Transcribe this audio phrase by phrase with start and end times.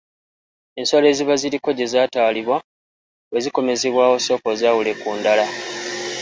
[0.79, 2.57] Ensolo eziba ziriko gye zaatwalibwa
[3.29, 5.45] bwe zikomezebwawo sooka ozaawule ku ndala.